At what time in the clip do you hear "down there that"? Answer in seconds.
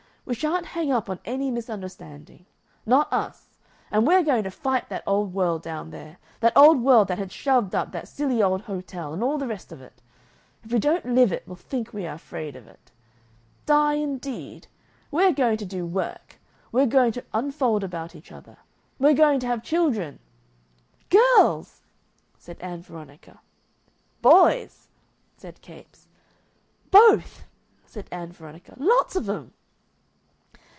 5.63-6.53